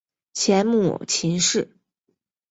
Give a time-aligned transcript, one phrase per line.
[0.33, 1.77] 前母秦氏。